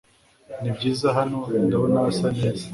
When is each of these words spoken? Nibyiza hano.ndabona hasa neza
Nibyiza 0.61 1.07
hano.ndabona 1.17 1.95
hasa 2.05 2.27
neza 2.37 2.65